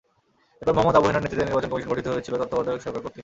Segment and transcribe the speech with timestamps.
[0.61, 3.19] এরপর মোহাম্মদ আবু হেনার নেতৃত্বে নির্বাচন কমিশন গঠিত হয়েছিল তত্ত্বাবধায়ক সরকার কর্তৃক।